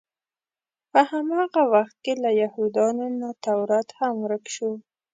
په 0.91 0.99
هماغه 1.11 1.61
وخت 1.73 1.95
کې 2.03 2.13
له 2.23 2.29
یهودانو 2.41 3.05
نه 3.19 3.29
تورات 3.43 3.87
هم 3.99 4.13
ورک 4.23 4.45
شو. 4.55 4.71